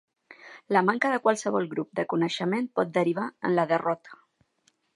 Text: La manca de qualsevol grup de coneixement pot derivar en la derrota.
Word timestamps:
La 0.75 0.81
manca 0.85 1.11
de 1.15 1.19
qualsevol 1.25 1.67
grup 1.75 1.91
de 1.99 2.05
coneixement 2.15 2.71
pot 2.81 2.97
derivar 2.99 3.29
en 3.51 3.57
la 3.61 3.67
derrota. 3.75 4.21